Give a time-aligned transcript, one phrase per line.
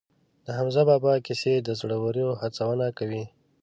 [0.45, 3.23] د حمزه بابا کیسې د زړورو هڅونه کوي.